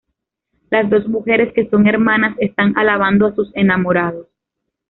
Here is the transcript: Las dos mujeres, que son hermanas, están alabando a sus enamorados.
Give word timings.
Las 0.71 0.89
dos 0.89 1.07
mujeres, 1.07 1.53
que 1.53 1.69
son 1.69 1.85
hermanas, 1.85 2.35
están 2.39 2.75
alabando 2.75 3.27
a 3.27 3.35
sus 3.35 3.51
enamorados. 3.53 4.25